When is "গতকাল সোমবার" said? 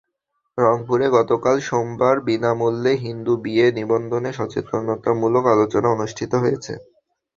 1.17-2.15